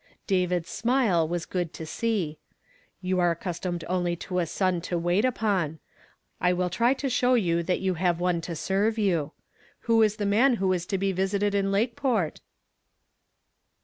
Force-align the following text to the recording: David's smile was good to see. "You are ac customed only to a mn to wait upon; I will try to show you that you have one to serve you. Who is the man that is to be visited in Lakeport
David's 0.25 0.71
smile 0.71 1.27
was 1.27 1.45
good 1.45 1.73
to 1.73 1.85
see. 1.85 2.39
"You 3.01 3.19
are 3.19 3.33
ac 3.33 3.43
customed 3.43 3.83
only 3.87 4.15
to 4.15 4.39
a 4.39 4.47
mn 4.59 4.81
to 4.81 4.97
wait 4.97 5.23
upon; 5.23 5.77
I 6.39 6.53
will 6.53 6.71
try 6.71 6.95
to 6.95 7.07
show 7.07 7.35
you 7.35 7.61
that 7.61 7.81
you 7.81 7.93
have 7.93 8.19
one 8.19 8.41
to 8.41 8.55
serve 8.55 8.97
you. 8.97 9.33
Who 9.81 10.01
is 10.01 10.15
the 10.15 10.25
man 10.25 10.55
that 10.55 10.71
is 10.71 10.87
to 10.87 10.97
be 10.97 11.11
visited 11.11 11.53
in 11.53 11.71
Lakeport 11.71 12.41